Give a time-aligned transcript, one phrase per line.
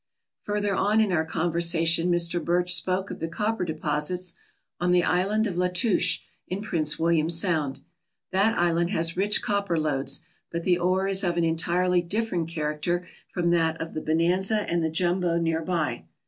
[0.45, 2.43] Further on in our conversation Mr.
[2.43, 4.33] Birch spoke of the copper deposits
[4.79, 7.81] on the Island of Latouche, in Prince William Sound.
[8.31, 13.07] That island has rich copper lodes, but the ore is of an entirely different character
[13.31, 16.05] from that of the Bonanza and the Jumbo near by.